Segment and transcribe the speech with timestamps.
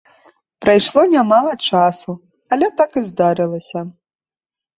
[0.65, 2.11] Прайшло нямала часу,
[2.57, 3.79] але так і здарылася!